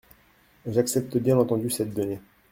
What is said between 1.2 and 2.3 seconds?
entendu cette donnée.